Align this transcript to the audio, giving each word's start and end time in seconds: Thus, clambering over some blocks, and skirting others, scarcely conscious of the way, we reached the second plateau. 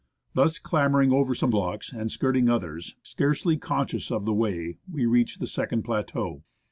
Thus, 0.33 0.57
clambering 0.57 1.11
over 1.13 1.35
some 1.35 1.51
blocks, 1.51 1.93
and 1.93 2.09
skirting 2.09 2.49
others, 2.49 2.95
scarcely 3.03 3.55
conscious 3.57 4.09
of 4.09 4.25
the 4.25 4.33
way, 4.33 4.77
we 4.91 5.05
reached 5.05 5.39
the 5.39 5.45
second 5.45 5.83
plateau. 5.83 6.41